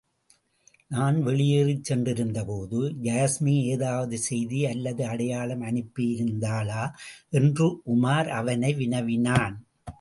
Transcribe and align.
நான் 0.87 1.25
வெளியேறிச் 1.25 1.93
சென்றிருந்தபோது, 1.93 2.79
யாஸ்மி 3.01 3.65
எதாவது 3.65 4.17
செய்தி 4.17 4.65
அல்லது 4.65 5.05
அடையாளம் 5.05 5.61
அனுப்பியிருந்தாளா? 5.61 6.83
என்று 7.29 7.81
உமார் 7.85 8.27
அவனை 8.27 8.73
வினவினான். 8.73 9.67